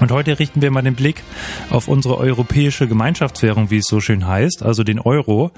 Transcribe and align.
Und 0.00 0.10
heute 0.12 0.38
richten 0.38 0.60
wir 0.62 0.70
mal 0.70 0.82
den 0.82 0.94
Blick 0.94 1.22
auf 1.70 1.88
unsere 1.88 2.18
europäische 2.18 2.86
Gemeinschaftswährung, 2.86 3.70
wie 3.70 3.78
es 3.78 3.86
so 3.86 4.00
schön 4.00 4.26
heißt, 4.26 4.62
also 4.62 4.84
den 4.84 5.00
Euro. 5.00 5.50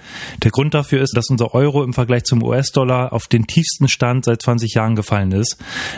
Der 0.42 0.50
Grund 0.50 0.74
dafür 0.74 1.02
ist, 1.02 1.16
dass 1.16 1.28
unser 1.28 1.54
Euro 1.54 1.82
im 1.82 1.92
Vergleich 1.92 2.24
zum 2.24 2.42
US-Dollar 2.42 3.12
auf 3.12 3.26
den 3.26 3.46
tiefsten 3.46 3.88
Stand 3.88 4.24
seit 4.24 4.42
20 4.42 4.74
Jahren 4.74 4.96
gefallen 4.96 5.32
ist. 5.32 5.56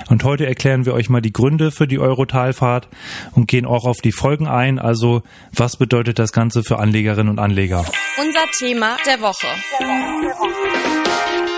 Und 0.09 0.25
heute 0.25 0.47
erklären 0.47 0.87
wir 0.87 0.95
euch 0.95 1.11
mal 1.11 1.21
die 1.21 1.33
Gründe 1.33 1.71
für 1.71 1.87
die 1.87 1.99
Euro-Talfahrt 1.99 2.89
und 3.33 3.47
gehen 3.47 3.67
auch 3.67 3.85
auf 3.85 3.99
die 3.99 4.13
Folgen 4.13 4.47
ein. 4.49 4.79
Also 4.79 5.23
was 5.53 5.77
bedeutet 5.77 6.19
das 6.19 6.33
Ganze 6.33 6.63
für 6.63 6.79
Anlegerinnen 6.79 7.31
und 7.31 7.39
Anleger? 7.39 7.85
Unser 8.19 8.47
Thema 8.59 8.97
der 9.07 9.21
Woche. 9.21 9.47
Der 9.81 9.87
Woche. 9.87 11.50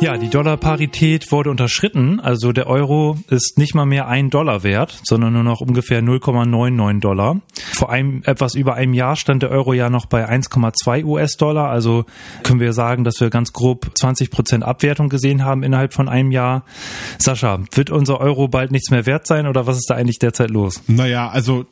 Ja, 0.00 0.18
die 0.18 0.28
Dollarparität 0.28 1.32
wurde 1.32 1.50
unterschritten. 1.50 2.20
Also 2.20 2.52
der 2.52 2.66
Euro 2.66 3.18
ist 3.28 3.56
nicht 3.56 3.74
mal 3.74 3.86
mehr 3.86 4.06
ein 4.08 4.28
Dollar 4.28 4.62
wert, 4.62 5.00
sondern 5.04 5.32
nur 5.32 5.42
noch 5.42 5.60
ungefähr 5.60 6.02
0,99 6.02 7.00
Dollar. 7.00 7.40
Vor 7.72 7.90
einem, 7.90 8.22
etwas 8.24 8.54
über 8.54 8.74
einem 8.74 8.92
Jahr 8.92 9.16
stand 9.16 9.42
der 9.42 9.50
Euro 9.50 9.72
ja 9.72 9.88
noch 9.90 10.06
bei 10.06 10.28
1,2 10.28 11.04
US-Dollar. 11.04 11.70
Also 11.70 12.04
können 12.42 12.60
wir 12.60 12.72
sagen, 12.72 13.04
dass 13.04 13.20
wir 13.20 13.30
ganz 13.30 13.52
grob 13.52 13.90
20 13.94 14.30
Prozent 14.30 14.64
Abwertung 14.64 15.08
gesehen 15.08 15.44
haben 15.44 15.62
innerhalb 15.62 15.94
von 15.94 16.08
einem 16.08 16.32
Jahr. 16.32 16.64
Sascha, 17.18 17.60
wird 17.72 17.90
unser 17.90 18.20
Euro 18.20 18.48
bald 18.48 18.72
nichts 18.72 18.90
mehr 18.90 19.06
wert 19.06 19.26
sein 19.26 19.46
oder 19.46 19.66
was 19.66 19.76
ist 19.76 19.88
da 19.88 19.94
eigentlich 19.94 20.18
derzeit 20.18 20.50
los? 20.50 20.82
Naja, 20.86 21.28
also 21.28 21.66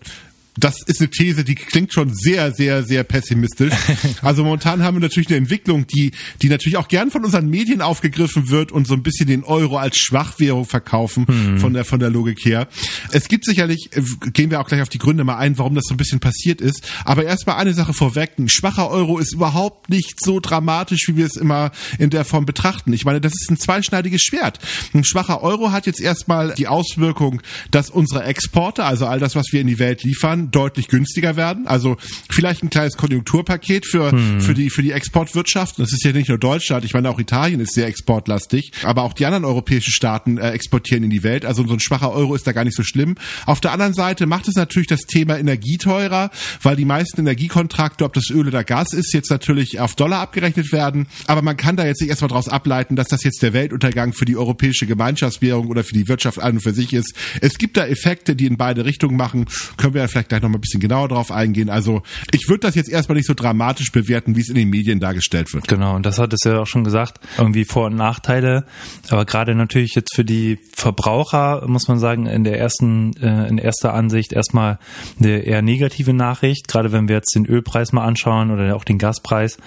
das 0.56 0.83
ist 0.83 1.01
eine 1.01 1.11
These, 1.11 1.45
die 1.45 1.55
klingt 1.55 1.92
schon 1.92 2.12
sehr, 2.15 2.52
sehr, 2.52 2.83
sehr 2.83 3.05
pessimistisch. 3.05 3.73
Also 4.21 4.45
momentan 4.45 4.82
haben 4.82 4.96
wir 4.96 5.01
natürlich 5.01 5.29
eine 5.29 5.38
Entwicklung, 5.38 5.87
die, 5.87 6.13
die 6.43 6.49
natürlich 6.49 6.76
auch 6.76 6.88
gern 6.88 7.10
von 7.10 7.24
unseren 7.24 7.49
Medien 7.49 7.80
aufgegriffen 7.80 8.51
wird 8.51 8.71
und 8.71 8.87
so 8.87 8.95
ein 8.95 9.02
bisschen 9.02 9.26
den 9.26 9.43
Euro 9.43 9.79
als 9.79 9.99
Schwachwährung 9.99 10.65
verkaufen 10.65 11.26
hm. 11.26 11.59
von 11.59 11.73
der, 11.73 11.85
von 11.85 11.99
der 11.99 12.10
Logik 12.10 12.45
her. 12.45 12.68
Es 13.10 13.29
gibt 13.29 13.45
sicherlich, 13.45 13.91
äh, 13.93 14.02
gehen 14.32 14.51
wir 14.51 14.60
auch 14.60 14.68
gleich 14.68 14.82
auf 14.82 14.88
die 14.88 14.99
Gründe 14.99 15.24
mal 15.24 15.38
ein, 15.38 15.59
warum 15.59 15.74
das 15.74 15.85
so 15.87 15.95
ein 15.95 15.96
bisschen 15.96 16.21
passiert 16.21 16.60
ist. 16.60 16.87
Aber 17.04 17.24
erstmal 17.24 17.57
eine 17.57 17.74
Sache 17.74 17.93
vorweg. 17.93 18.32
Ein 18.38 18.48
schwacher 18.48 18.91
Euro 18.91 19.19
ist 19.19 19.35
überhaupt 19.35 19.91
nicht 19.91 20.23
so 20.23 20.41
dramatisch, 20.41 21.09
wie 21.09 21.16
wir 21.16 21.26
es 21.26 21.37
immer 21.37 21.73
in 21.98 22.10
der 22.10 22.24
Form 22.24 22.46
betrachten. 22.46 22.93
Ich 22.93 23.04
meine, 23.04 23.21
das 23.21 23.32
ist 23.32 23.51
ein 23.51 23.59
zweischneidiges 23.59 24.23
Schwert. 24.23 24.59
Ein 24.95 25.04
schwacher 25.04 25.43
Euro 25.43 25.73
hat 25.73 25.87
jetzt 25.87 26.01
erstmal 26.01 26.54
die 26.54 26.69
Auswirkung, 26.69 27.41
dass 27.71 27.91
unsere 27.91 28.24
Exporte, 28.24 28.85
also 28.85 29.07
all 29.07 29.19
das, 29.19 29.35
was 29.35 29.46
wir 29.52 29.60
in 29.60 29.66
die 29.66 29.79
Welt 29.79 30.02
liefern, 30.02 30.41
deutlich 30.51 30.88
günstiger 30.88 31.37
werden. 31.37 31.66
Also 31.66 31.96
vielleicht 32.30 32.62
ein 32.62 32.71
kleines 32.71 32.96
Konjunkturpaket 32.96 33.87
für, 33.87 34.10
hm. 34.10 34.40
für, 34.40 34.54
die, 34.54 34.71
für 34.71 34.82
die 34.82 34.93
Exportwirtschaft. 34.93 35.79
Das 35.79 35.93
ist 35.93 36.04
ja 36.04 36.12
nicht 36.12 36.29
nur 36.29 36.38
Deutschland, 36.38 36.85
ich 36.85 36.95
meine 36.95 37.09
auch 37.10 37.18
Italien 37.18 37.60
ist 37.60 37.74
sehr 37.74 37.87
exportlastig, 37.87 38.73
aber 38.82 39.02
auch 39.02 39.13
die 39.13 39.26
anderen 39.26 39.45
europäischen 39.45 39.93
Staaten 39.93 40.38
äh, 40.38 40.51
exportieren 40.51 41.04
in 41.04 41.10
die 41.10 41.23
Welt. 41.23 41.45
Also 41.45 41.66
so 41.66 41.73
ein 41.73 41.80
schwacher 41.80 42.13
Euro 42.13 42.35
ist 42.35 42.46
da 42.46 42.52
gar 42.52 42.65
nicht 42.65 42.76
so 42.76 42.82
schlimm. 42.82 43.15
Auf 43.46 43.60
der 43.60 43.73
anderen 43.73 43.95
Seite 43.95 44.26
macht 44.26 44.48
es 44.48 44.57
natürlich 44.57 44.88
das 44.88 45.02
Thema 45.02 45.38
Energie 45.38 45.79
teurer, 45.79 46.30
weil 46.63 46.76
die 46.76 46.85
meisten 46.85 47.20
Energiekontrakte, 47.20 48.04
ob 48.04 48.13
das 48.15 48.30
Öl 48.30 48.48
oder 48.48 48.65
Gas 48.65 48.93
ist, 48.93 49.13
jetzt 49.13 49.30
natürlich 49.30 49.80
auf 49.80 49.95
Dollar 49.95 50.20
abgerechnet 50.20 50.73
werden. 50.73 51.07
Aber 51.26 51.43
man 51.43 51.57
kann 51.57 51.76
da 51.76 51.87
jetzt 51.87 52.01
nicht 52.01 52.10
erstmal 52.10 52.29
daraus 52.29 52.48
ableiten, 52.48 52.96
dass 52.96 53.09
das 53.09 53.24
jetzt 53.24 53.43
der 53.43 53.52
Weltuntergang 53.52 54.13
für 54.13 54.24
die 54.24 54.37
europäische 54.37 54.87
Gemeinschaftswährung 54.87 55.68
oder 55.68 55.85
für 55.85 55.95
die 55.95 56.09
Wirtschaft 56.09 56.38
an 56.40 56.54
und 56.54 56.60
für 56.60 56.73
sich 56.73 56.93
ist. 56.93 57.15
Es 57.40 57.59
gibt 57.59 57.76
da 57.76 57.87
Effekte, 57.87 58.35
die 58.35 58.46
in 58.46 58.57
beide 58.57 58.85
Richtungen 58.85 59.16
machen. 59.16 59.46
Können 59.76 59.95
wir 59.95 60.02
ja 60.02 60.09
vielleicht 60.09 60.32
gleich 60.33 60.43
noch 60.43 60.49
mal 60.49 60.59
ein 60.59 60.63
bisschen 60.63 60.80
genauer 60.80 61.09
drauf 61.09 61.30
eingehen. 61.30 61.69
Also 61.69 62.02
ich 62.33 62.49
würde 62.49 62.61
das 62.61 62.75
jetzt 62.75 62.88
erstmal 62.88 63.16
nicht 63.16 63.27
so 63.27 63.35
dramatisch 63.35 63.93
bewerten, 63.93 64.34
wie 64.34 64.41
es 64.41 64.49
in 64.49 64.55
den 64.55 64.71
Medien 64.71 64.99
dargestellt 64.99 65.53
wird. 65.53 65.69
Genau, 65.69 65.94
und 65.94 66.06
das 66.06 66.19
hat 66.19 66.33
es 66.33 66.41
ja 66.44 66.61
auch 66.61 66.66
schon 66.66 66.84
gesagt, 66.84 67.21
irgendwie 67.37 67.65
Vor- 67.65 67.87
und 67.87 67.97
Nachteile. 67.97 68.65
Aber 69.10 69.25
gerade 69.25 69.54
natürlich 69.54 69.94
jetzt 69.94 70.15
für 70.15 70.25
die 70.25 70.59
Verbraucher 70.75 71.66
muss 71.66 71.87
man 71.88 71.98
sagen, 71.98 72.26
in 72.26 72.44
der 72.44 72.59
ersten, 72.59 73.15
äh, 73.16 73.48
in 73.48 73.59
erster 73.59 73.92
Ansicht 73.94 74.32
erstmal 74.32 74.78
eine 75.19 75.41
eher 75.41 75.62
negative 75.62 76.15
Nachricht, 76.15 76.66
gerade 76.66 76.92
wenn 76.92 77.09
wir 77.09 77.16
jetzt 77.16 77.34
den 77.34 77.47
Ölpreis 77.47 77.92
mal 77.92 78.04
anschauen 78.04 78.50
oder 78.50 78.75
auch 78.75 78.84
den 78.84 78.98
Gaspreis. 78.98 79.59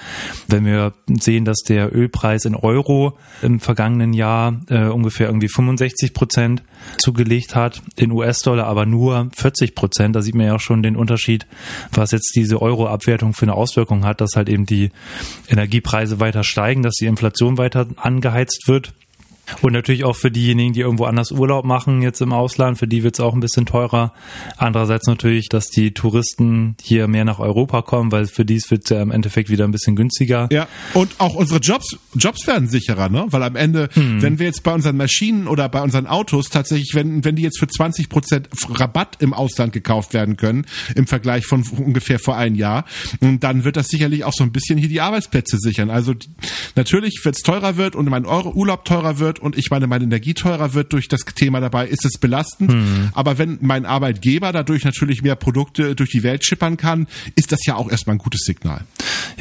Wenn 0.48 0.66
wir 0.66 0.94
sehen, 1.08 1.46
dass 1.46 1.60
der 1.60 1.96
Ölpreis 1.96 2.46
in 2.46 2.56
Euro 2.56 3.18
im 3.42 3.60
vergangenen 3.60 4.14
Jahr 4.14 4.60
äh, 4.70 4.86
ungefähr 4.86 5.28
irgendwie 5.28 5.48
65 5.48 6.14
Prozent 6.14 6.64
zugelegt 6.98 7.56
hat, 7.56 7.82
in 7.96 8.12
US-Dollar 8.12 8.68
aber 8.68 8.86
nur 8.86 9.30
40 9.36 9.76
Prozent, 9.76 10.16
da 10.16 10.22
sieht 10.22 10.36
man 10.36 10.48
ja 10.48 10.55
auch 10.56 10.60
schon 10.60 10.84
den 10.84 10.96
Unterschied, 10.96 11.46
was 11.92 12.12
jetzt 12.12 12.34
diese 12.36 12.62
Euro-Abwertung 12.62 13.34
für 13.34 13.44
eine 13.44 13.54
Auswirkung 13.54 14.06
hat, 14.06 14.22
dass 14.22 14.32
halt 14.36 14.50
eben 14.50 14.66
die 14.66 14.92
Energiepreise 15.48 16.20
weiter 16.20 16.44
steigen, 16.44 16.82
dass 16.84 16.96
die 16.96 17.06
Inflation 17.06 17.58
weiter 17.58 17.88
angeheizt 17.98 18.68
wird. 18.68 18.94
Und 19.62 19.74
natürlich 19.74 20.04
auch 20.04 20.16
für 20.16 20.32
diejenigen, 20.32 20.74
die 20.74 20.82
irgendwo 20.82 21.06
anders 21.06 21.32
Urlaub 21.32 21.66
machen, 21.66 22.02
jetzt 22.02 22.22
im 22.22 22.34
Ausland, 22.34 22.78
für 22.78 22.88
die 22.88 23.04
wird 23.04 23.16
es 23.16 23.20
auch 23.20 23.34
ein 23.34 23.40
bisschen 23.40 23.66
teurer. 23.66 24.14
Andererseits 24.58 25.08
natürlich, 25.08 25.50
dass 25.50 25.68
die 25.68 25.94
Touristen 25.94 26.76
hier 26.82 27.08
mehr 27.08 27.26
nach 27.26 27.40
Europa 27.40 27.82
kommen, 27.82 28.12
weil 28.12 28.26
für 28.26 28.46
die 28.46 28.62
wird 28.70 28.84
es 28.86 28.90
ja 28.90 29.02
im 29.02 29.12
Endeffekt 29.12 29.50
wieder 29.50 29.66
ein 29.66 29.72
bisschen 29.72 29.96
günstiger. 29.96 30.48
Ja, 30.52 30.68
und 30.94 31.12
auch 31.18 31.36
unsere 31.36 31.60
Jobs, 31.60 31.98
Jobs 32.16 32.48
werden 32.48 32.68
sicherer, 32.68 33.10
ne? 33.10 33.26
Weil 33.30 33.44
am 33.44 33.56
Ende, 33.56 33.90
hm. 33.94 34.22
wenn 34.22 34.40
wir 34.40 34.46
jetzt 34.46 34.64
bei 34.64 34.74
unseren 34.74 34.98
Maschinen 34.98 35.48
oder 35.48 35.68
bei 35.70 35.82
unseren 35.82 36.08
Autos 36.08 36.50
tatsächlich, 36.50 36.92
wenn, 36.94 37.24
wenn 37.24 37.36
die 37.36 37.44
jetzt 37.44 37.60
für 37.60 37.68
20 37.68 38.10
Prozent 38.10 38.50
Rabatt 38.70 39.18
im 39.20 39.34
Ausland 39.34 39.74
gekauft 39.74 40.14
werden 40.14 40.38
können, 40.38 40.66
im 40.96 41.08
Vergleich 41.08 41.46
von 41.46 41.64
ungefähr 41.78 42.20
vor 42.20 42.38
einem 42.38 42.56
Jahr, 42.56 42.86
dann 43.20 43.64
wird 43.64 43.78
das 43.78 43.88
sicherlich 43.88 44.24
auch 44.24 44.34
so 44.34 44.44
ein 44.44 44.52
bisschen 44.52 44.78
hier 44.78 44.90
die 44.90 45.02
Arbeitsplätze 45.02 45.58
sichern. 45.58 45.90
Also 45.90 46.14
natürlich, 46.76 47.20
wenn 47.24 47.32
es 47.32 47.42
teurer 47.42 47.78
wird 47.78 47.96
und 47.96 48.10
mein 48.10 48.26
Urlaub 48.26 48.86
teurer 48.86 49.20
wird, 49.20 49.35
wird 49.36 49.40
und 49.40 49.58
ich 49.58 49.70
meine, 49.70 49.88
meine 49.88 50.04
Energie 50.04 50.34
teurer 50.34 50.74
wird 50.74 50.94
durch 50.94 51.08
das 51.08 51.22
Thema 51.22 51.60
dabei, 51.60 51.88
ist 51.88 52.06
es 52.06 52.18
belastend. 52.20 52.72
Mhm. 52.72 53.10
Aber 53.14 53.38
wenn 53.38 53.58
mein 53.62 53.86
Arbeitgeber 53.86 54.52
dadurch 54.52 54.84
natürlich 54.84 55.22
mehr 55.22 55.36
Produkte 55.36 55.96
durch 55.96 56.12
die 56.12 56.24
Welt 56.24 56.46
schippern 56.46 56.78
kann, 56.78 57.08
ist 57.36 57.52
das 57.52 57.66
ja 57.66 57.76
auch 57.76 57.90
erstmal 57.90 58.16
ein 58.16 58.20
gutes 58.20 58.42
Signal. 58.42 58.82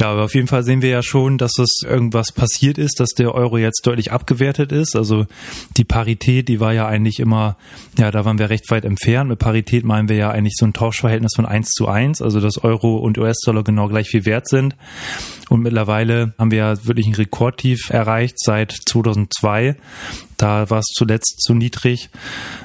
Ja, 0.00 0.10
aber 0.10 0.24
auf 0.24 0.34
jeden 0.34 0.48
Fall 0.48 0.62
sehen 0.64 0.82
wir 0.82 0.88
ja 0.90 1.02
schon, 1.02 1.38
dass 1.38 1.58
es 1.58 1.82
irgendwas 1.84 2.32
passiert 2.32 2.78
ist, 2.78 3.00
dass 3.00 3.10
der 3.10 3.34
Euro 3.34 3.58
jetzt 3.58 3.86
deutlich 3.86 4.12
abgewertet 4.12 4.72
ist. 4.72 4.96
Also 4.96 5.26
die 5.76 5.84
Parität, 5.84 6.48
die 6.48 6.60
war 6.60 6.72
ja 6.72 6.86
eigentlich 6.86 7.20
immer, 7.20 7.56
ja, 7.98 8.10
da 8.10 8.24
waren 8.24 8.38
wir 8.38 8.50
recht 8.50 8.70
weit 8.70 8.84
entfernt. 8.84 9.30
Mit 9.30 9.38
Parität 9.38 9.84
meinen 9.84 10.08
wir 10.08 10.16
ja 10.16 10.30
eigentlich 10.30 10.54
so 10.56 10.66
ein 10.66 10.72
Tauschverhältnis 10.72 11.32
von 11.36 11.46
eins 11.46 11.70
zu 11.70 11.88
eins, 11.88 12.20
also 12.20 12.40
dass 12.40 12.58
Euro 12.58 12.96
und 12.96 13.18
US-Dollar 13.18 13.62
genau 13.62 13.88
gleich 13.88 14.08
viel 14.08 14.24
wert 14.24 14.48
sind. 14.48 14.74
Und 15.48 15.62
mittlerweile 15.62 16.34
haben 16.38 16.50
wir 16.50 16.58
ja 16.58 16.86
wirklich 16.86 17.06
ein 17.06 17.14
Rekordtief 17.14 17.90
erreicht 17.90 18.38
seit 18.38 18.72
2002. 18.72 19.76
Da 20.36 20.68
war 20.70 20.80
es 20.80 20.86
zuletzt 20.94 21.42
zu 21.42 21.54
niedrig. 21.54 22.10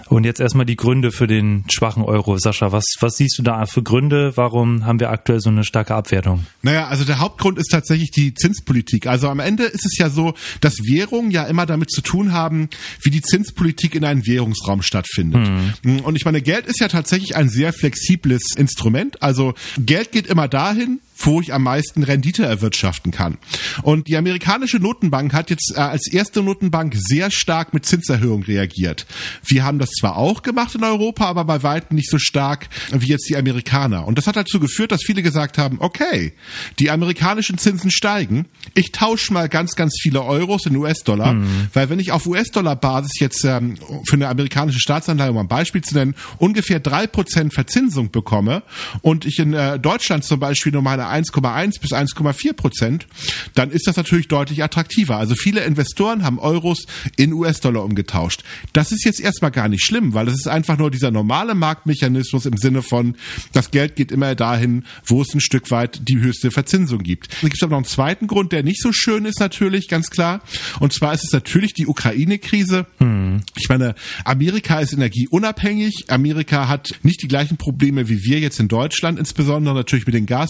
Und 0.07 0.23
jetzt 0.23 0.39
erstmal 0.39 0.65
die 0.65 0.75
Gründe 0.75 1.11
für 1.11 1.27
den 1.27 1.65
schwachen 1.71 2.03
Euro. 2.03 2.37
Sascha, 2.37 2.71
was, 2.71 2.83
was 2.99 3.15
siehst 3.15 3.37
du 3.37 3.43
da 3.43 3.65
für 3.67 3.83
Gründe? 3.83 4.35
Warum 4.35 4.85
haben 4.85 4.99
wir 4.99 5.11
aktuell 5.11 5.39
so 5.39 5.49
eine 5.49 5.63
starke 5.63 5.93
Abwertung? 5.93 6.45
Naja, 6.63 6.87
also 6.87 7.03
der 7.03 7.19
Hauptgrund 7.19 7.59
ist 7.59 7.69
tatsächlich 7.69 8.11
die 8.11 8.33
Zinspolitik. 8.33 9.05
Also 9.05 9.29
am 9.29 9.39
Ende 9.39 9.65
ist 9.65 9.85
es 9.85 9.97
ja 9.97 10.09
so, 10.09 10.33
dass 10.61 10.79
Währungen 10.79 11.31
ja 11.31 11.43
immer 11.43 11.65
damit 11.65 11.91
zu 11.91 12.01
tun 12.01 12.33
haben, 12.33 12.69
wie 13.01 13.11
die 13.11 13.21
Zinspolitik 13.21 13.93
in 13.93 14.03
einem 14.03 14.25
Währungsraum 14.25 14.81
stattfindet. 14.81 15.47
Hm. 15.83 15.99
Und 16.01 16.15
ich 16.15 16.25
meine, 16.25 16.41
Geld 16.41 16.65
ist 16.65 16.79
ja 16.79 16.87
tatsächlich 16.87 17.35
ein 17.35 17.49
sehr 17.49 17.71
flexibles 17.71 18.55
Instrument. 18.57 19.21
Also 19.21 19.53
Geld 19.77 20.11
geht 20.11 20.27
immer 20.27 20.47
dahin, 20.47 20.99
wo 21.19 21.41
ich 21.41 21.53
am 21.53 21.63
meisten 21.63 22.03
Rendite 22.03 22.45
erwirtschaften 22.45 23.11
kann. 23.11 23.37
Und 23.83 24.07
die 24.07 24.17
amerikanische 24.17 24.77
Notenbank 24.77 25.33
hat 25.33 25.49
jetzt 25.49 25.73
äh, 25.75 25.79
als 25.79 26.11
erste 26.11 26.41
Notenbank 26.41 26.95
sehr 26.95 27.29
stark 27.29 27.73
mit 27.73 27.85
Zinserhöhung 27.85 28.43
reagiert. 28.43 29.05
Wir 29.45 29.63
haben 29.65 29.79
das 29.79 29.89
zwar 29.91 30.17
auch 30.17 30.41
gemacht 30.41 30.75
in 30.75 30.83
Europa, 30.83 31.25
aber 31.25 31.43
bei 31.43 31.61
weitem 31.63 31.95
nicht 31.95 32.09
so 32.09 32.17
stark 32.17 32.69
wie 32.91 33.07
jetzt 33.07 33.29
die 33.29 33.35
Amerikaner. 33.35 34.07
Und 34.07 34.17
das 34.17 34.27
hat 34.27 34.37
dazu 34.37 34.59
geführt, 34.59 34.91
dass 34.91 35.01
viele 35.05 35.21
gesagt 35.21 35.57
haben, 35.57 35.77
okay, 35.79 36.33
die 36.79 36.89
amerikanischen 36.89 37.57
Zinsen 37.57 37.91
steigen, 37.91 38.45
ich 38.73 38.91
tausche 38.91 39.33
mal 39.33 39.49
ganz, 39.49 39.75
ganz 39.75 39.97
viele 40.01 40.23
Euros 40.23 40.65
in 40.65 40.75
US-Dollar, 40.75 41.33
mhm. 41.33 41.67
weil 41.73 41.89
wenn 41.89 41.99
ich 41.99 42.11
auf 42.11 42.25
US-Dollar-Basis 42.25 43.19
jetzt 43.19 43.43
ähm, 43.43 43.75
für 44.05 44.15
eine 44.15 44.29
amerikanische 44.29 44.79
Staatsanleihe, 44.79 45.31
um 45.31 45.37
ein 45.37 45.47
Beispiel 45.47 45.81
zu 45.81 45.95
nennen, 45.95 46.15
ungefähr 46.37 46.79
drei 46.79 47.07
Prozent 47.07 47.53
Verzinsung 47.53 48.11
bekomme 48.11 48.63
und 49.01 49.25
ich 49.25 49.39
in 49.39 49.53
äh, 49.53 49.79
Deutschland 49.79 50.23
zum 50.23 50.39
Beispiel 50.39 50.71
nur 50.71 50.81
meine 50.81 51.08
1,1 51.09 51.79
bis 51.81 51.91
1,4 51.91 52.53
Prozent, 52.53 53.07
dann 53.55 53.71
ist 53.71 53.87
das 53.87 53.97
natürlich 53.97 54.27
deutlich 54.27 54.63
attraktiver. 54.63 55.17
Also 55.17 55.35
viele 55.35 55.61
Investoren 55.61 56.23
haben 56.23 56.39
Euros 56.39 56.85
in 57.15 57.33
US-Dollar 57.33 57.83
umgetauscht. 57.83 58.43
Das 58.73 58.91
ist 58.91 59.05
jetzt 59.05 59.19
erstmal 59.19 59.51
gar 59.51 59.67
nicht 59.67 59.83
schlimm, 59.83 60.13
weil 60.13 60.27
es 60.27 60.35
ist 60.35 60.47
einfach 60.47 60.77
nur 60.77 60.91
dieser 60.91 61.11
normale 61.11 61.55
Marktmechanismus 61.55 62.45
im 62.45 62.57
Sinne 62.57 62.81
von, 62.81 63.15
das 63.53 63.71
Geld 63.71 63.95
geht 63.95 64.11
immer 64.11 64.35
dahin, 64.35 64.83
wo 65.05 65.21
es 65.21 65.33
ein 65.33 65.41
Stück 65.41 65.71
weit 65.71 66.01
die 66.07 66.19
höchste 66.19 66.51
Verzinsung 66.51 66.99
gibt. 66.99 67.33
Es 67.33 67.49
gibt 67.49 67.63
aber 67.63 67.71
noch 67.71 67.77
einen 67.77 67.85
zweiten 67.85 68.27
Grund, 68.27 68.51
der 68.51 68.63
nicht 68.63 68.81
so 68.81 68.91
schön 68.91 69.25
ist 69.25 69.39
natürlich, 69.39 69.87
ganz 69.87 70.09
klar. 70.09 70.41
Und 70.79 70.93
zwar 70.93 71.13
ist 71.13 71.23
es 71.23 71.31
natürlich 71.31 71.73
die 71.73 71.87
Ukraine-Krise. 71.87 72.85
Hm. 72.97 73.41
Ich 73.55 73.69
meine, 73.69 73.95
Amerika 74.25 74.79
ist 74.79 74.93
energieunabhängig. 74.93 76.05
Amerika 76.09 76.67
hat 76.67 76.95
nicht 77.03 77.21
die 77.21 77.27
gleichen 77.27 77.57
Probleme 77.57 78.09
wie 78.09 78.23
wir 78.23 78.39
jetzt 78.39 78.59
in 78.59 78.67
Deutschland, 78.67 79.19
insbesondere 79.19 79.75
natürlich 79.75 80.05
mit 80.05 80.15
den 80.15 80.25
Gas 80.25 80.49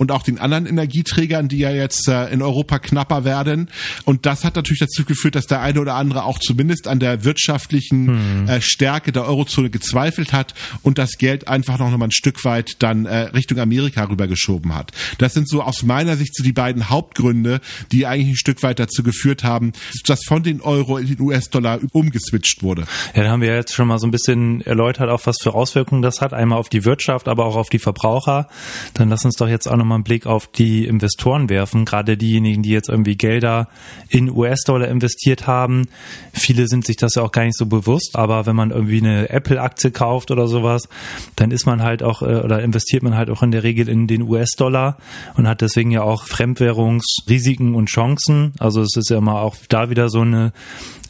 und 0.00 0.12
auch 0.12 0.22
den 0.22 0.38
anderen 0.38 0.64
Energieträgern, 0.64 1.48
die 1.48 1.58
ja 1.58 1.70
jetzt 1.70 2.08
äh, 2.08 2.28
in 2.32 2.40
Europa 2.40 2.78
knapper 2.78 3.24
werden. 3.26 3.68
Und 4.06 4.24
das 4.24 4.44
hat 4.44 4.56
natürlich 4.56 4.80
dazu 4.80 5.04
geführt, 5.04 5.34
dass 5.34 5.46
der 5.46 5.60
eine 5.60 5.78
oder 5.78 5.94
andere 5.94 6.24
auch 6.24 6.38
zumindest 6.38 6.88
an 6.88 7.00
der 7.00 7.22
wirtschaftlichen 7.22 8.06
hm. 8.06 8.48
äh, 8.48 8.60
Stärke 8.62 9.12
der 9.12 9.26
Eurozone 9.26 9.68
gezweifelt 9.68 10.32
hat 10.32 10.54
und 10.80 10.96
das 10.96 11.18
Geld 11.18 11.48
einfach 11.48 11.78
noch 11.78 11.90
mal 11.90 12.06
ein 12.06 12.12
Stück 12.12 12.46
weit 12.46 12.76
dann 12.78 13.04
äh, 13.04 13.24
Richtung 13.34 13.58
Amerika 13.58 14.04
rübergeschoben 14.04 14.74
hat. 14.74 14.92
Das 15.18 15.34
sind 15.34 15.50
so 15.50 15.62
aus 15.62 15.82
meiner 15.82 16.16
Sicht 16.16 16.34
so 16.34 16.42
die 16.42 16.54
beiden 16.54 16.88
Hauptgründe, 16.88 17.60
die 17.92 18.06
eigentlich 18.06 18.30
ein 18.30 18.36
Stück 18.36 18.62
weit 18.62 18.78
dazu 18.78 19.02
geführt 19.02 19.44
haben, 19.44 19.72
dass 20.06 20.20
von 20.24 20.42
den 20.42 20.62
Euro 20.62 20.96
in 20.96 21.08
den 21.08 21.20
US-Dollar 21.20 21.78
umgeswitcht 21.92 22.62
wurde. 22.62 22.86
Ja, 23.14 23.24
da 23.24 23.30
haben 23.32 23.42
wir 23.42 23.54
jetzt 23.54 23.74
schon 23.74 23.88
mal 23.88 23.98
so 23.98 24.06
ein 24.06 24.12
bisschen 24.12 24.62
erläutert, 24.62 25.10
auch 25.10 25.26
was 25.26 25.36
für 25.42 25.52
Auswirkungen 25.52 26.00
das 26.00 26.22
hat. 26.22 26.32
Einmal 26.32 26.58
auf 26.58 26.70
die 26.70 26.86
Wirtschaft, 26.86 27.28
aber 27.28 27.44
auch 27.44 27.56
auf 27.56 27.68
die 27.68 27.78
Verbraucher. 27.78 28.48
Dann 28.94 29.10
lass 29.10 29.26
uns 29.26 29.36
doch 29.36 29.48
jetzt 29.48 29.68
auch 29.68 29.76
nochmal 29.90 29.96
einen 29.96 30.04
Blick 30.04 30.26
auf 30.26 30.46
die 30.46 30.86
Investoren 30.86 31.48
werfen. 31.48 31.84
Gerade 31.84 32.16
diejenigen, 32.16 32.62
die 32.62 32.70
jetzt 32.70 32.88
irgendwie 32.88 33.16
Gelder 33.16 33.68
in 34.08 34.30
US-Dollar 34.30 34.86
investiert 34.88 35.48
haben. 35.48 35.88
Viele 36.32 36.68
sind 36.68 36.86
sich 36.86 36.96
das 36.96 37.16
ja 37.16 37.22
auch 37.22 37.32
gar 37.32 37.44
nicht 37.44 37.56
so 37.56 37.66
bewusst, 37.66 38.12
aber 38.14 38.46
wenn 38.46 38.54
man 38.54 38.70
irgendwie 38.70 38.98
eine 38.98 39.30
Apple-Aktie 39.30 39.90
kauft 39.90 40.30
oder 40.30 40.46
sowas, 40.46 40.88
dann 41.34 41.50
ist 41.50 41.66
man 41.66 41.82
halt 41.82 42.04
auch 42.04 42.22
äh, 42.22 42.40
oder 42.40 42.62
investiert 42.62 43.02
man 43.02 43.16
halt 43.16 43.30
auch 43.30 43.42
in 43.42 43.50
der 43.50 43.64
Regel 43.64 43.88
in 43.88 44.06
den 44.06 44.22
US-Dollar 44.22 44.96
und 45.34 45.48
hat 45.48 45.60
deswegen 45.60 45.90
ja 45.90 46.02
auch 46.02 46.24
Fremdwährungsrisiken 46.24 47.74
und 47.74 47.86
Chancen. 47.86 48.52
Also 48.60 48.82
es 48.82 48.96
ist 48.96 49.10
ja 49.10 49.18
immer 49.18 49.40
auch 49.40 49.56
da 49.68 49.90
wieder 49.90 50.08
so 50.08 50.20
eine 50.20 50.52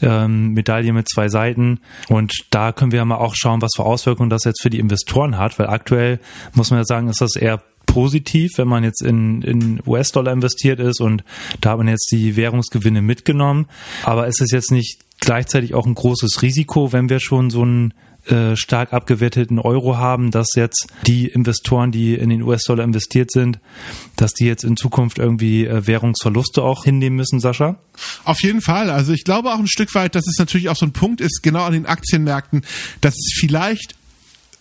ähm, 0.01 0.53
Medaille 0.53 0.93
mit 0.93 1.07
zwei 1.07 1.29
Seiten. 1.29 1.79
Und 2.09 2.33
da 2.49 2.71
können 2.71 2.91
wir 2.91 2.97
ja 2.97 3.05
mal 3.05 3.17
auch 3.17 3.35
schauen, 3.35 3.61
was 3.61 3.71
für 3.75 3.83
Auswirkungen 3.83 4.31
das 4.31 4.43
jetzt 4.43 4.61
für 4.61 4.71
die 4.71 4.79
Investoren 4.79 5.37
hat, 5.37 5.59
weil 5.59 5.67
aktuell 5.67 6.19
muss 6.53 6.71
man 6.71 6.79
ja 6.79 6.85
sagen, 6.85 7.07
ist 7.07 7.21
das 7.21 7.35
eher 7.35 7.61
positiv, 7.91 8.51
wenn 8.55 8.69
man 8.69 8.85
jetzt 8.85 9.01
in, 9.01 9.41
in 9.41 9.81
US-Dollar 9.85 10.31
investiert 10.31 10.79
ist 10.79 11.01
und 11.01 11.25
da 11.59 11.71
hat 11.71 11.77
man 11.77 11.89
jetzt 11.89 12.09
die 12.11 12.37
Währungsgewinne 12.37 13.01
mitgenommen. 13.01 13.67
Aber 14.03 14.27
ist 14.27 14.39
es 14.39 14.51
jetzt 14.51 14.71
nicht 14.71 14.99
gleichzeitig 15.19 15.73
auch 15.73 15.85
ein 15.85 15.93
großes 15.93 16.41
Risiko, 16.41 16.93
wenn 16.93 17.09
wir 17.09 17.19
schon 17.19 17.49
so 17.49 17.65
ein 17.65 17.93
äh, 18.27 18.55
stark 18.55 18.93
abgewerteten 18.93 19.59
Euro 19.59 19.97
haben, 19.97 20.31
dass 20.31 20.55
jetzt 20.55 20.87
die 21.05 21.25
Investoren, 21.25 21.91
die 21.91 22.13
in 22.13 22.29
den 22.29 22.43
US-Dollar 22.43 22.83
investiert 22.85 23.31
sind, 23.31 23.59
dass 24.15 24.33
die 24.33 24.45
jetzt 24.45 24.63
in 24.63 24.77
Zukunft 24.77 25.17
irgendwie 25.17 25.65
äh, 25.65 25.85
Währungsverluste 25.85 26.61
auch 26.61 26.85
hinnehmen 26.85 27.17
müssen, 27.17 27.39
Sascha? 27.39 27.79
Auf 28.23 28.41
jeden 28.41 28.61
Fall. 28.61 28.89
Also 28.89 29.11
ich 29.11 29.25
glaube 29.25 29.49
auch 29.49 29.59
ein 29.59 29.67
Stück 29.67 29.93
weit, 29.95 30.15
dass 30.15 30.27
es 30.27 30.37
natürlich 30.37 30.69
auch 30.69 30.77
so 30.77 30.85
ein 30.85 30.93
Punkt 30.93 31.19
ist, 31.19 31.41
genau 31.41 31.63
an 31.63 31.73
den 31.73 31.87
Aktienmärkten, 31.87 32.61
dass 33.01 33.15
es 33.15 33.33
vielleicht 33.37 33.95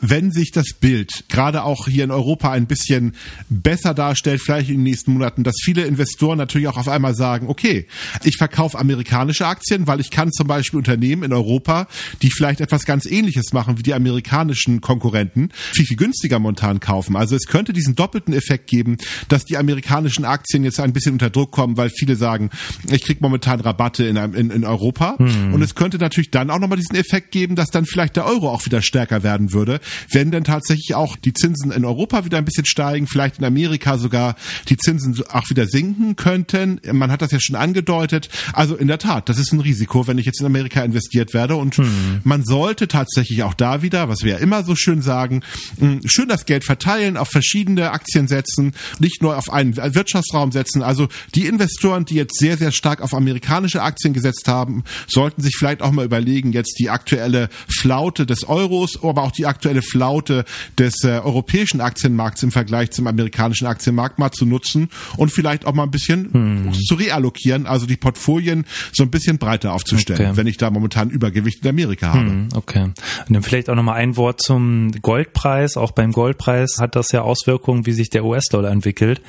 wenn 0.00 0.30
sich 0.30 0.50
das 0.50 0.72
Bild 0.78 1.10
gerade 1.28 1.64
auch 1.64 1.86
hier 1.86 2.04
in 2.04 2.10
Europa 2.10 2.50
ein 2.50 2.66
bisschen 2.66 3.14
besser 3.48 3.94
darstellt, 3.94 4.40
vielleicht 4.42 4.68
in 4.70 4.76
den 4.76 4.84
nächsten 4.84 5.12
Monaten, 5.12 5.44
dass 5.44 5.56
viele 5.62 5.82
Investoren 5.82 6.38
natürlich 6.38 6.68
auch 6.68 6.76
auf 6.76 6.88
einmal 6.88 7.14
sagen, 7.14 7.48
okay, 7.48 7.86
ich 8.24 8.36
verkaufe 8.36 8.78
amerikanische 8.78 9.46
Aktien, 9.46 9.86
weil 9.86 10.00
ich 10.00 10.10
kann 10.10 10.32
zum 10.32 10.46
Beispiel 10.46 10.78
Unternehmen 10.78 11.22
in 11.22 11.32
Europa, 11.32 11.86
die 12.22 12.30
vielleicht 12.30 12.60
etwas 12.60 12.84
ganz 12.84 13.06
ähnliches 13.06 13.52
machen 13.52 13.78
wie 13.78 13.82
die 13.82 13.94
amerikanischen 13.94 14.80
Konkurrenten, 14.80 15.50
viel, 15.72 15.86
viel 15.86 15.96
günstiger 15.96 16.38
momentan 16.38 16.80
kaufen. 16.80 17.16
Also 17.16 17.36
es 17.36 17.46
könnte 17.46 17.72
diesen 17.72 17.94
doppelten 17.94 18.34
Effekt 18.34 18.68
geben, 18.68 18.96
dass 19.28 19.44
die 19.44 19.56
amerikanischen 19.56 20.24
Aktien 20.24 20.64
jetzt 20.64 20.80
ein 20.80 20.92
bisschen 20.92 21.12
unter 21.12 21.30
Druck 21.30 21.50
kommen, 21.50 21.76
weil 21.76 21.90
viele 21.90 22.16
sagen, 22.16 22.50
ich 22.90 23.02
kriege 23.02 23.20
momentan 23.20 23.60
Rabatte 23.60 24.04
in, 24.04 24.16
in, 24.16 24.50
in 24.50 24.64
Europa. 24.64 25.16
Hm. 25.18 25.54
Und 25.54 25.62
es 25.62 25.74
könnte 25.74 25.98
natürlich 25.98 26.30
dann 26.30 26.50
auch 26.50 26.58
nochmal 26.58 26.78
diesen 26.78 26.96
Effekt 26.96 27.30
geben, 27.32 27.56
dass 27.56 27.70
dann 27.70 27.86
vielleicht 27.86 28.16
der 28.16 28.26
Euro 28.26 28.50
auch 28.50 28.64
wieder 28.64 28.82
stärker 28.82 29.22
werden 29.22 29.52
würde, 29.52 29.80
wenn 30.10 30.30
denn 30.30 30.44
tatsächlich 30.44 30.94
auch 30.94 31.16
die 31.16 31.32
Zinsen 31.32 31.70
in 31.70 31.84
Europa 31.84 32.24
wieder 32.24 32.38
ein 32.38 32.44
bisschen 32.44 32.66
steigen, 32.66 33.06
vielleicht 33.06 33.38
in 33.38 33.44
Amerika 33.44 33.98
sogar 33.98 34.36
die 34.68 34.76
Zinsen 34.76 35.20
auch 35.28 35.48
wieder 35.50 35.66
sinken 35.66 36.16
könnten. 36.16 36.80
Man 36.92 37.10
hat 37.10 37.22
das 37.22 37.30
ja 37.30 37.40
schon 37.40 37.56
angedeutet. 37.56 38.28
Also 38.52 38.76
in 38.76 38.88
der 38.88 38.98
Tat, 38.98 39.28
das 39.28 39.38
ist 39.38 39.52
ein 39.52 39.60
Risiko, 39.60 40.06
wenn 40.06 40.18
ich 40.18 40.26
jetzt 40.26 40.40
in 40.40 40.46
Amerika 40.46 40.82
investiert 40.82 41.34
werde. 41.34 41.56
Und 41.56 41.76
hm. 41.76 42.20
man 42.24 42.44
sollte 42.44 42.88
tatsächlich 42.88 43.42
auch 43.42 43.54
da 43.54 43.82
wieder, 43.82 44.08
was 44.08 44.22
wir 44.22 44.32
ja 44.32 44.38
immer 44.38 44.64
so 44.64 44.74
schön 44.74 45.02
sagen, 45.02 45.42
hm, 45.78 46.00
schön 46.06 46.28
das 46.28 46.46
Geld 46.46 46.64
verteilen, 46.64 47.16
auf 47.16 47.28
verschiedene 47.28 47.90
Aktien 47.90 48.28
setzen, 48.28 48.72
nicht 48.98 49.22
nur 49.22 49.36
auf 49.36 49.50
einen 49.50 49.76
Wirtschaftsraum 49.76 50.52
setzen. 50.52 50.82
Also 50.82 51.08
die 51.34 51.46
Investoren, 51.46 52.04
die 52.04 52.14
jetzt 52.14 52.38
sehr, 52.38 52.56
sehr 52.56 52.72
stark 52.72 53.00
auf 53.02 53.14
amerikanische 53.14 53.82
Aktien 53.82 54.12
gesetzt 54.12 54.48
haben, 54.48 54.84
sollten 55.06 55.42
sich 55.42 55.54
vielleicht 55.58 55.82
auch 55.82 55.92
mal 55.92 56.04
überlegen, 56.04 56.52
jetzt 56.52 56.78
die 56.78 56.90
aktuelle 56.90 57.48
Flaute 57.68 58.26
des 58.26 58.48
Euros, 58.48 59.02
aber 59.02 59.22
auch 59.22 59.32
die 59.32 59.46
aktuelle 59.46 59.79
Flaute 59.82 60.44
des 60.78 61.04
äh, 61.04 61.08
europäischen 61.08 61.80
Aktienmarkts 61.80 62.42
im 62.42 62.50
Vergleich 62.50 62.90
zum 62.90 63.06
amerikanischen 63.06 63.66
Aktienmarkt 63.66 64.18
mal 64.18 64.30
zu 64.30 64.46
nutzen 64.46 64.88
und 65.16 65.30
vielleicht 65.30 65.66
auch 65.66 65.74
mal 65.74 65.84
ein 65.84 65.90
bisschen 65.90 66.32
hm. 66.32 66.72
zu 66.72 66.94
reallokieren, 66.94 67.66
also 67.66 67.86
die 67.86 67.96
Portfolien 67.96 68.64
so 68.92 69.02
ein 69.02 69.10
bisschen 69.10 69.38
breiter 69.38 69.72
aufzustellen, 69.72 70.30
okay. 70.30 70.36
wenn 70.36 70.46
ich 70.46 70.56
da 70.56 70.70
momentan 70.70 71.10
Übergewicht 71.10 71.62
in 71.62 71.68
Amerika 71.70 72.08
habe. 72.08 72.20
Hm, 72.20 72.48
okay. 72.54 72.82
Und 72.82 72.94
dann 73.28 73.42
vielleicht 73.42 73.70
auch 73.70 73.74
nochmal 73.74 73.96
ein 73.96 74.16
Wort 74.16 74.42
zum 74.42 74.92
Goldpreis. 75.02 75.76
Auch 75.76 75.92
beim 75.92 76.12
Goldpreis 76.12 76.76
hat 76.78 76.96
das 76.96 77.12
ja 77.12 77.22
Auswirkungen, 77.22 77.86
wie 77.86 77.92
sich 77.92 78.10
der 78.10 78.24
US-Dollar 78.24 78.70
entwickelt, 78.70 79.20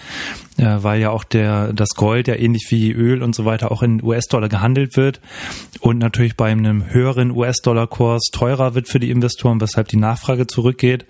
weil 0.61 1.01
ja 1.01 1.09
auch 1.09 1.23
der 1.23 1.73
das 1.73 1.89
Gold 1.95 2.27
ja 2.27 2.35
ähnlich 2.35 2.67
wie 2.69 2.91
Öl 2.91 3.23
und 3.23 3.35
so 3.35 3.45
weiter 3.45 3.71
auch 3.71 3.81
in 3.81 4.03
US-Dollar 4.03 4.47
gehandelt 4.47 4.95
wird 4.95 5.19
und 5.79 5.97
natürlich 5.97 6.37
bei 6.37 6.51
einem 6.51 6.91
höheren 6.93 7.31
US-Dollar-Kurs 7.31 8.29
teurer 8.31 8.75
wird 8.75 8.87
für 8.87 8.99
die 8.99 9.09
Investoren, 9.09 9.59
weshalb 9.59 9.87
die 9.87 9.97
Nachfrage 9.97 10.45
zurückgeht. 10.45 11.05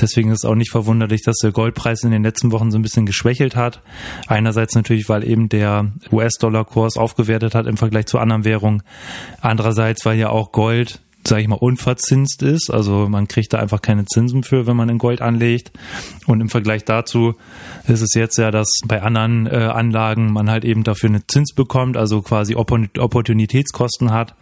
Deswegen 0.00 0.30
ist 0.30 0.44
es 0.44 0.48
auch 0.48 0.54
nicht 0.54 0.70
verwunderlich, 0.70 1.22
dass 1.22 1.36
der 1.38 1.52
Goldpreis 1.52 2.04
in 2.04 2.12
den 2.12 2.22
letzten 2.22 2.52
Wochen 2.52 2.70
so 2.70 2.78
ein 2.78 2.82
bisschen 2.82 3.06
geschwächelt 3.06 3.56
hat. 3.56 3.80
Einerseits 4.28 4.74
natürlich, 4.74 5.08
weil 5.08 5.28
eben 5.28 5.48
der 5.48 5.90
US-Dollar-Kurs 6.12 6.96
aufgewertet 6.96 7.54
hat 7.54 7.66
im 7.66 7.76
Vergleich 7.76 8.06
zu 8.06 8.18
anderen 8.18 8.44
Währungen. 8.44 8.82
Andererseits, 9.40 10.04
weil 10.06 10.18
ja 10.18 10.30
auch 10.30 10.52
Gold 10.52 11.00
sage 11.26 11.42
ich 11.42 11.48
mal, 11.48 11.56
unverzinst 11.56 12.42
ist. 12.42 12.70
Also 12.70 13.08
man 13.08 13.28
kriegt 13.28 13.52
da 13.52 13.58
einfach 13.58 13.82
keine 13.82 14.04
Zinsen 14.04 14.42
für, 14.42 14.66
wenn 14.66 14.76
man 14.76 14.88
in 14.88 14.98
Gold 14.98 15.22
anlegt. 15.22 15.72
Und 16.26 16.40
im 16.40 16.48
Vergleich 16.48 16.84
dazu 16.84 17.34
ist 17.86 18.00
es 18.00 18.14
jetzt 18.14 18.38
ja, 18.38 18.50
dass 18.50 18.68
bei 18.86 19.02
anderen 19.02 19.46
äh, 19.46 19.70
Anlagen 19.72 20.32
man 20.32 20.50
halt 20.50 20.64
eben 20.64 20.84
dafür 20.84 21.08
eine 21.08 21.26
Zins 21.26 21.54
bekommt, 21.54 21.96
also 21.96 22.22
quasi 22.22 22.54
Opportunitätskosten 22.54 24.12
hat. 24.12 24.34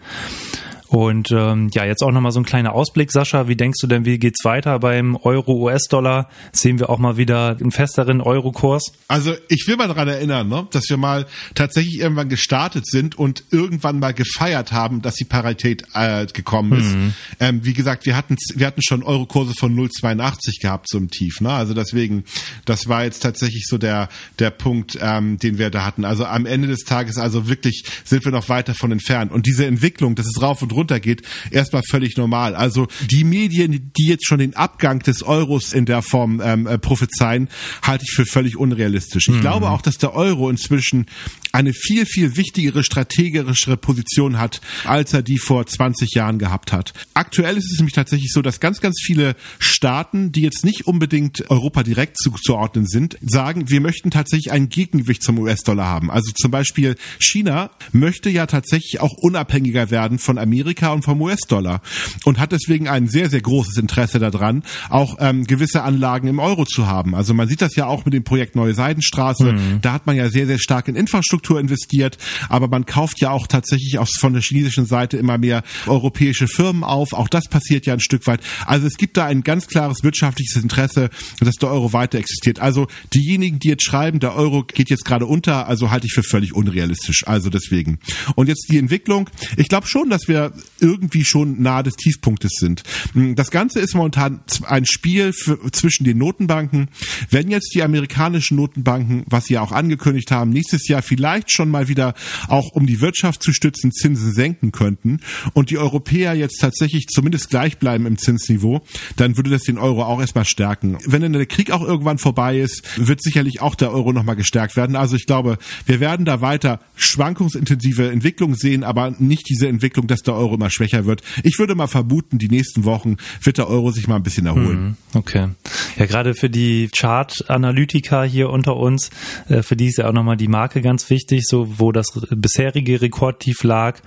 Und 0.92 1.32
ähm, 1.32 1.70
ja, 1.72 1.86
jetzt 1.86 2.02
auch 2.02 2.10
nochmal 2.10 2.32
so 2.32 2.40
ein 2.40 2.44
kleiner 2.44 2.74
Ausblick, 2.74 3.10
Sascha. 3.12 3.48
Wie 3.48 3.56
denkst 3.56 3.78
du 3.80 3.86
denn, 3.86 4.04
wie 4.04 4.18
geht's 4.18 4.44
weiter 4.44 4.78
beim 4.78 5.16
Euro-US-Dollar? 5.16 6.28
Sehen 6.52 6.78
wir 6.78 6.90
auch 6.90 6.98
mal 6.98 7.16
wieder 7.16 7.56
einen 7.58 7.70
festeren 7.70 8.20
Euro-Kurs? 8.20 8.92
Also 9.08 9.34
ich 9.48 9.66
will 9.66 9.76
mal 9.76 9.88
daran 9.88 10.08
erinnern, 10.08 10.48
ne, 10.48 10.66
dass 10.70 10.90
wir 10.90 10.98
mal 10.98 11.24
tatsächlich 11.54 11.98
irgendwann 11.98 12.28
gestartet 12.28 12.86
sind 12.86 13.16
und 13.16 13.42
irgendwann 13.50 14.00
mal 14.00 14.12
gefeiert 14.12 14.72
haben, 14.72 15.00
dass 15.00 15.14
die 15.14 15.24
Parität 15.24 15.84
äh, 15.94 16.26
gekommen 16.26 16.78
ist. 16.78 16.94
Mhm. 16.94 17.14
Ähm, 17.40 17.64
wie 17.64 17.72
gesagt, 17.72 18.04
wir 18.04 18.14
hatten 18.14 18.36
wir 18.54 18.66
hatten 18.66 18.82
schon 18.82 19.02
Euro-Kurse 19.02 19.54
von 19.54 19.74
0,82 19.74 20.60
gehabt 20.60 20.88
zum 20.88 21.08
Tief. 21.08 21.40
Ne? 21.40 21.50
Also 21.50 21.72
deswegen, 21.72 22.24
das 22.66 22.86
war 22.86 23.04
jetzt 23.04 23.20
tatsächlich 23.20 23.64
so 23.66 23.78
der 23.78 24.10
der 24.38 24.50
Punkt, 24.50 24.98
ähm, 25.00 25.38
den 25.38 25.56
wir 25.56 25.70
da 25.70 25.86
hatten. 25.86 26.04
Also 26.04 26.26
am 26.26 26.44
Ende 26.44 26.68
des 26.68 26.80
Tages, 26.80 27.16
also 27.16 27.48
wirklich 27.48 27.84
sind 28.04 28.26
wir 28.26 28.32
noch 28.32 28.50
weit 28.50 28.68
davon 28.68 28.92
entfernt. 28.92 29.32
Und 29.32 29.46
diese 29.46 29.64
Entwicklung, 29.64 30.16
das 30.16 30.26
ist 30.26 30.42
rauf 30.42 30.60
und 30.60 30.70
runter 30.70 30.81
runtergeht, 30.82 31.22
erstmal 31.50 31.82
völlig 31.88 32.16
normal. 32.16 32.54
Also 32.54 32.86
die 33.10 33.24
Medien, 33.24 33.92
die 33.96 34.06
jetzt 34.06 34.26
schon 34.26 34.38
den 34.38 34.54
Abgang 34.54 35.00
des 35.00 35.22
Euros 35.22 35.72
in 35.72 35.86
der 35.86 36.02
Form 36.02 36.40
ähm, 36.44 36.66
äh, 36.66 36.78
prophezeien, 36.78 37.48
halte 37.82 38.04
ich 38.06 38.14
für 38.14 38.26
völlig 38.26 38.56
unrealistisch. 38.56 39.28
Ich 39.28 39.36
mhm. 39.36 39.40
glaube 39.40 39.70
auch, 39.70 39.82
dass 39.82 39.98
der 39.98 40.14
Euro 40.14 40.50
inzwischen 40.50 41.06
eine 41.52 41.74
viel, 41.74 42.06
viel 42.06 42.36
wichtigere 42.36 42.82
strategischere 42.82 43.76
Position 43.76 44.38
hat, 44.38 44.62
als 44.84 45.12
er 45.12 45.22
die 45.22 45.38
vor 45.38 45.66
20 45.66 46.14
Jahren 46.14 46.38
gehabt 46.38 46.72
hat. 46.72 46.94
Aktuell 47.12 47.58
ist 47.58 47.70
es 47.70 47.78
nämlich 47.78 47.94
tatsächlich 47.94 48.32
so, 48.32 48.40
dass 48.40 48.58
ganz, 48.58 48.80
ganz 48.80 49.00
viele 49.04 49.36
Staaten, 49.58 50.32
die 50.32 50.40
jetzt 50.40 50.64
nicht 50.64 50.86
unbedingt 50.86 51.50
Europa 51.50 51.82
direkt 51.82 52.16
zuzuordnen 52.16 52.86
sind, 52.86 53.18
sagen, 53.20 53.68
wir 53.68 53.82
möchten 53.82 54.10
tatsächlich 54.10 54.50
ein 54.50 54.70
Gegengewicht 54.70 55.22
zum 55.22 55.38
US-Dollar 55.38 55.86
haben. 55.86 56.10
Also 56.10 56.32
zum 56.34 56.50
Beispiel 56.50 56.96
China 57.18 57.70
möchte 57.92 58.30
ja 58.30 58.46
tatsächlich 58.46 59.00
auch 59.00 59.12
unabhängiger 59.12 59.90
werden 59.90 60.18
von 60.18 60.38
Amerika 60.38 60.92
und 60.92 61.02
vom 61.02 61.20
US-Dollar 61.20 61.82
und 62.24 62.38
hat 62.38 62.52
deswegen 62.52 62.88
ein 62.88 63.08
sehr, 63.08 63.28
sehr 63.28 63.42
großes 63.42 63.76
Interesse 63.76 64.18
daran, 64.18 64.62
auch 64.88 65.16
ähm, 65.20 65.44
gewisse 65.44 65.82
Anlagen 65.82 66.28
im 66.28 66.38
Euro 66.38 66.64
zu 66.64 66.86
haben. 66.86 67.14
Also 67.14 67.34
man 67.34 67.46
sieht 67.48 67.60
das 67.60 67.76
ja 67.76 67.86
auch 67.86 68.06
mit 68.06 68.14
dem 68.14 68.24
Projekt 68.24 68.56
Neue 68.56 68.72
Seidenstraße. 68.72 69.52
Mhm. 69.52 69.80
Da 69.82 69.92
hat 69.92 70.06
man 70.06 70.16
ja 70.16 70.30
sehr, 70.30 70.46
sehr 70.46 70.58
stark 70.58 70.88
in 70.88 70.96
Infrastruktur 70.96 71.41
investiert, 71.50 72.18
aber 72.48 72.68
man 72.68 72.86
kauft 72.86 73.20
ja 73.20 73.30
auch 73.30 73.46
tatsächlich 73.46 73.98
auch 73.98 74.08
von 74.18 74.32
der 74.32 74.42
chinesischen 74.42 74.86
Seite 74.86 75.16
immer 75.16 75.38
mehr 75.38 75.62
europäische 75.86 76.48
Firmen 76.48 76.84
auf. 76.84 77.12
Auch 77.12 77.28
das 77.28 77.48
passiert 77.48 77.86
ja 77.86 77.94
ein 77.94 78.00
Stück 78.00 78.26
weit. 78.26 78.40
Also 78.66 78.86
es 78.86 78.96
gibt 78.96 79.16
da 79.16 79.26
ein 79.26 79.42
ganz 79.42 79.66
klares 79.66 80.02
wirtschaftliches 80.02 80.62
Interesse, 80.62 81.10
dass 81.40 81.56
der 81.56 81.70
Euro 81.70 81.92
weiter 81.92 82.18
existiert. 82.18 82.60
Also 82.60 82.86
diejenigen, 83.14 83.58
die 83.58 83.68
jetzt 83.68 83.84
schreiben, 83.84 84.20
der 84.20 84.34
Euro 84.34 84.64
geht 84.64 84.90
jetzt 84.90 85.04
gerade 85.04 85.26
unter, 85.26 85.68
also 85.68 85.90
halte 85.90 86.06
ich 86.06 86.12
für 86.12 86.22
völlig 86.22 86.54
unrealistisch. 86.54 87.26
Also 87.26 87.50
deswegen. 87.50 87.98
Und 88.34 88.48
jetzt 88.48 88.66
die 88.70 88.78
Entwicklung. 88.78 89.28
Ich 89.56 89.68
glaube 89.68 89.86
schon, 89.86 90.10
dass 90.10 90.28
wir 90.28 90.52
irgendwie 90.80 91.24
schon 91.24 91.62
nahe 91.62 91.82
des 91.82 91.94
Tiefpunktes 91.94 92.52
sind. 92.58 92.82
Das 93.14 93.50
Ganze 93.50 93.80
ist 93.80 93.94
momentan 93.94 94.40
ein 94.66 94.86
Spiel 94.86 95.32
für, 95.32 95.58
zwischen 95.72 96.04
den 96.04 96.18
Notenbanken. 96.18 96.88
Wenn 97.30 97.50
jetzt 97.50 97.74
die 97.74 97.82
amerikanischen 97.82 98.56
Notenbanken, 98.56 99.24
was 99.26 99.46
sie 99.46 99.54
ja 99.54 99.62
auch 99.62 99.72
angekündigt 99.72 100.30
haben, 100.30 100.50
nächstes 100.50 100.88
Jahr 100.88 101.02
vielleicht 101.02 101.31
schon 101.50 101.68
mal 101.68 101.88
wieder 101.88 102.14
auch 102.48 102.72
um 102.72 102.86
die 102.86 103.00
Wirtschaft 103.00 103.42
zu 103.42 103.52
stützen, 103.52 103.92
Zinsen 103.92 104.32
senken 104.32 104.72
könnten 104.72 105.20
und 105.52 105.70
die 105.70 105.78
Europäer 105.78 106.34
jetzt 106.34 106.60
tatsächlich 106.60 107.06
zumindest 107.08 107.50
gleich 107.50 107.78
bleiben 107.78 108.06
im 108.06 108.18
Zinsniveau, 108.18 108.82
dann 109.16 109.36
würde 109.36 109.50
das 109.50 109.62
den 109.62 109.78
Euro 109.78 110.04
auch 110.04 110.20
erstmal 110.20 110.44
stärken. 110.44 110.98
Wenn 111.06 111.22
dann 111.22 111.32
der 111.32 111.46
Krieg 111.46 111.70
auch 111.70 111.82
irgendwann 111.82 112.18
vorbei 112.18 112.58
ist, 112.58 112.82
wird 112.96 113.22
sicherlich 113.22 113.60
auch 113.60 113.74
der 113.74 113.92
Euro 113.92 114.12
nochmal 114.12 114.36
gestärkt 114.36 114.76
werden. 114.76 114.96
Also 114.96 115.16
ich 115.16 115.26
glaube, 115.26 115.58
wir 115.86 116.00
werden 116.00 116.24
da 116.24 116.40
weiter 116.40 116.80
schwankungsintensive 116.96 118.10
Entwicklung 118.10 118.54
sehen, 118.54 118.84
aber 118.84 119.14
nicht 119.18 119.48
diese 119.48 119.68
Entwicklung, 119.68 120.06
dass 120.06 120.22
der 120.22 120.34
Euro 120.34 120.54
immer 120.54 120.70
schwächer 120.70 121.06
wird. 121.06 121.22
Ich 121.42 121.58
würde 121.58 121.74
mal 121.74 121.86
vermuten, 121.86 122.38
die 122.38 122.48
nächsten 122.48 122.84
Wochen 122.84 123.16
wird 123.42 123.58
der 123.58 123.68
Euro 123.68 123.90
sich 123.90 124.08
mal 124.08 124.16
ein 124.16 124.22
bisschen 124.22 124.46
erholen. 124.46 124.82
Mhm, 124.82 124.96
okay. 125.14 125.48
Ja, 125.96 126.06
gerade 126.06 126.34
für 126.34 126.50
die 126.50 126.88
Chart-Analytiker 126.88 128.24
hier 128.24 128.50
unter 128.50 128.76
uns, 128.76 129.10
äh, 129.48 129.62
für 129.62 129.76
die 129.76 129.86
ist 129.86 129.98
ja 129.98 130.08
auch 130.08 130.12
nochmal 130.12 130.36
die 130.36 130.48
Marke 130.48 130.82
ganz 130.82 131.10
wichtig, 131.10 131.21
so 131.28 131.78
wo 131.78 131.92
das 131.92 132.06
bisherige 132.30 133.00
Rekordtief 133.00 133.62
lag. 133.62 134.00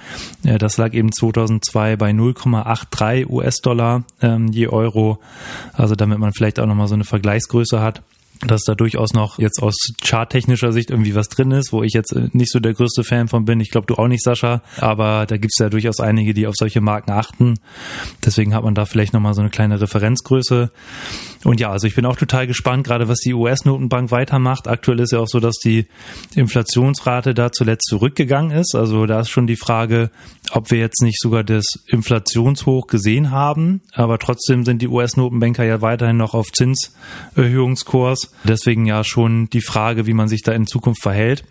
Das 0.44 0.78
lag 0.78 0.94
eben 0.94 1.12
2002 1.12 1.96
bei 1.96 2.12
0,83 2.12 3.28
US-Dollar 3.30 4.04
ähm, 4.22 4.48
je 4.48 4.68
Euro. 4.68 5.20
Also 5.74 5.96
damit 5.96 6.20
man 6.20 6.34
vielleicht 6.34 6.60
auch 6.60 6.66
nochmal 6.66 6.88
so 6.88 6.96
eine 6.96 7.06
Vergleichsgröße 7.06 7.82
hat 7.82 8.02
dass 8.42 8.64
da 8.64 8.76
durchaus 8.76 9.14
noch 9.14 9.40
jetzt 9.40 9.62
aus 9.62 9.76
charttechnischer 10.04 10.72
Sicht 10.74 10.90
irgendwie 10.90 11.16
was 11.16 11.30
drin 11.30 11.52
ist, 11.52 11.72
wo 11.72 11.84
ich 11.84 11.94
jetzt 11.94 12.12
äh, 12.14 12.30
nicht 12.34 12.52
so 12.52 12.60
der 12.60 12.74
größte 12.74 13.04
Fan 13.04 13.28
von 13.28 13.46
bin. 13.46 13.60
Ich 13.60 13.72
glaube, 13.72 13.88
du 13.88 13.96
auch 13.96 14.08
nicht, 14.08 14.24
Sascha. 14.24 14.62
Aber 14.78 15.26
da 15.26 15.38
gibt 15.38 15.54
es 15.54 15.60
ja 15.60 15.70
durchaus 15.70 16.00
einige, 16.00 16.34
die 16.34 16.48
auf 16.48 16.56
solche 16.58 16.82
Marken 16.82 17.12
achten. 17.12 17.56
Deswegen 18.26 18.54
hat 18.54 18.64
man 18.64 18.76
da 18.76 18.86
vielleicht 18.86 19.14
nochmal 19.14 19.34
so 19.34 19.42
eine 19.42 19.50
kleine 19.50 19.80
Referenzgröße. 19.80 20.72
Und 21.46 21.60
ja, 21.60 21.70
also 21.70 21.86
ich 21.86 21.94
bin 21.94 22.08
auch 22.08 22.16
total 22.16 22.48
gespannt, 22.48 22.88
gerade 22.88 23.08
was 23.08 23.20
die 23.20 23.36
US-Notenbank 23.36 24.10
weitermacht. 24.10 24.68
Aktuell 24.68 25.00
ist 25.00 25.12
ja 25.12 25.20
auch 25.20 25.28
so, 25.28 25.40
dass 25.40 25.58
die 25.64 25.86
Inflationsrate 26.34 27.36
da 27.36 27.52
zuletzt 27.52 27.86
zurückgegangen 27.88 28.50
ist. 28.50 28.74
Also 28.74 29.06
da 29.06 29.20
ist 29.20 29.30
schon 29.30 29.46
die 29.46 29.56
Frage, 29.56 30.10
ob 30.52 30.72
wir 30.72 30.80
jetzt 30.80 31.04
nicht 31.04 31.22
sogar 31.22 31.44
das 31.44 31.66
Inflationshoch 31.86 32.88
gesehen 32.88 33.30
haben. 33.30 33.82
Aber 33.94 34.18
trotzdem 34.18 34.66
sind 34.66 34.82
die 34.82 34.88
US-Notenbanker 34.88 35.64
ja 35.64 35.82
weiterhin 35.82 36.18
noch 36.18 36.34
auf 36.34 36.48
Zinserhöhungskurs. 36.52 38.32
Deswegen 38.44 38.88
ja 38.88 39.04
schon 39.04 39.48
die 39.52 39.62
Frage, 39.62 40.08
wie 40.08 40.14
man 40.14 40.28
sich 40.28 40.42
da 40.42 40.52
in 40.52 40.66
Zukunft 40.66 41.04
verhält. 41.04 41.44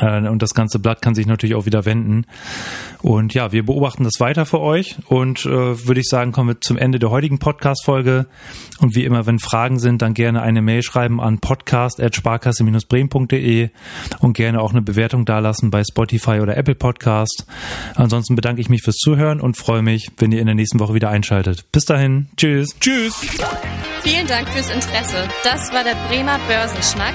Äh, 0.00 0.26
und 0.28 0.42
das 0.42 0.54
ganze 0.54 0.78
Blatt 0.78 1.02
kann 1.02 1.14
sich 1.14 1.26
natürlich 1.26 1.54
auch 1.54 1.66
wieder 1.66 1.84
wenden. 1.84 2.24
Und 3.00 3.34
ja, 3.34 3.52
wir 3.52 3.66
beobachten 3.66 4.04
das 4.04 4.14
weiter 4.20 4.46
für 4.46 4.60
euch 4.60 4.96
und 5.08 5.44
äh, 5.44 5.86
würde 5.86 6.00
ich 6.00 6.08
sagen, 6.08 6.32
kommen 6.32 6.48
wir 6.50 6.60
zum 6.60 6.78
Ende 6.78 7.00
der 7.00 7.10
heutigen 7.10 7.38
Podcast-Folge. 7.38 8.26
Und 8.78 8.94
wie 8.94 9.04
immer, 9.04 9.26
wenn 9.26 9.40
Fragen 9.40 9.78
sind, 9.78 10.00
dann 10.02 10.12
gerne 10.14 10.42
eine 10.42 10.62
Mail 10.62 10.82
schreiben 10.82 11.20
an 11.20 11.40
podcast.sparkasse-bremen.de 11.40 13.70
und 14.20 14.36
gerne 14.36 14.60
auch 14.60 14.70
eine 14.70 14.82
Bewertung 14.82 15.24
dalassen 15.24 15.70
bei 15.70 15.82
Spotify 15.84 16.38
oder 16.40 16.56
Apple 16.56 16.76
Podcast. 16.76 17.46
Ansonsten 17.96 18.36
bedanke 18.36 18.60
ich 18.60 18.68
mich 18.68 18.82
fürs 18.82 18.96
Zuhören 18.96 19.40
und 19.40 19.56
freue 19.56 19.82
mich, 19.82 20.10
wenn 20.18 20.30
ihr 20.32 20.40
in 20.40 20.46
der 20.46 20.54
nächsten 20.54 20.78
Woche 20.78 20.94
wieder 20.94 21.10
einschaltet. 21.10 21.64
Bis 21.72 21.84
dahin, 21.84 22.28
tschüss. 22.36 22.78
Tschüss. 22.78 23.20
Vielen 24.02 24.26
Dank 24.26 24.48
fürs 24.48 24.70
Interesse. 24.70 25.28
Das 25.44 25.72
war 25.72 25.84
der 25.84 25.94
Bremer 26.08 26.38
Börsenschnack, 26.48 27.14